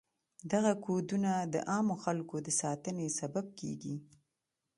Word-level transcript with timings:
دغه 0.51 0.71
کودونه 0.85 1.31
د 1.53 1.55
عامو 1.71 1.95
خلکو 2.03 2.35
د 2.45 2.49
ساتنې 2.61 3.07
سبب 3.19 3.45
کیږي. 3.59 3.95